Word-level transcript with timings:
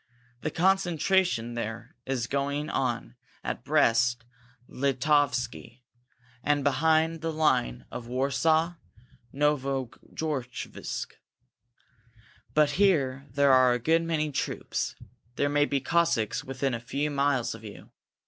The 0.41 0.49
concentration 0.49 1.53
there 1.53 1.93
is 2.07 2.25
going 2.25 2.71
on 2.71 3.17
at 3.43 3.63
Brest 3.63 4.25
Litovsky, 4.67 5.83
and 6.43 6.63
behind 6.63 7.21
the 7.21 7.31
line 7.31 7.85
of 7.91 8.07
Warsaw 8.07 8.73
Novo 9.31 9.91
Georgevsk. 10.11 11.09
But 12.55 12.71
here 12.81 13.27
there 13.29 13.51
are 13.53 13.73
a 13.73 13.77
good 13.77 14.01
many 14.01 14.31
troops. 14.31 14.95
There 15.35 15.49
may 15.49 15.65
be 15.65 15.79
Cossacks 15.79 16.43
within 16.43 16.73
a 16.73 16.79
few 16.79 17.11
miles 17.11 17.53
of 17.53 17.63
you. 17.63 17.91